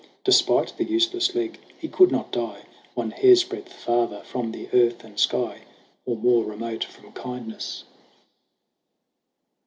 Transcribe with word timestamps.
Despite 0.23 0.75
the 0.77 0.83
useless 0.83 1.35
leg, 1.35 1.59
he 1.77 1.87
could 1.87 2.11
not 2.11 2.31
die 2.31 2.63
One 2.95 3.11
hairsbreadth 3.11 3.71
farther 3.71 4.21
from 4.23 4.51
the 4.51 4.67
earth 4.73 5.03
and 5.03 5.19
sky, 5.19 5.61
Or 6.07 6.15
more 6.15 6.43
remote 6.43 6.83
from 6.85 7.11
kindness. 7.11 7.83